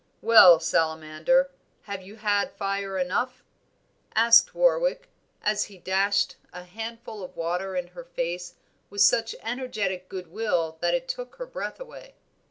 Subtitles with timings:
[0.23, 1.51] "Well, salamander,
[1.83, 3.43] have you had fire enough?"
[4.15, 5.09] asked Warwick,
[5.43, 8.55] as he dashed a handful of water in her face
[8.89, 12.15] with such energetic goodwill that it took her breath away.